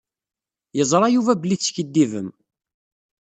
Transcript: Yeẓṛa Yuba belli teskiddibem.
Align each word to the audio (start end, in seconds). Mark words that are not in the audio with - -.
Yeẓṛa 0.77 1.07
Yuba 1.09 1.33
belli 1.41 1.55
teskiddibem. 1.57 2.29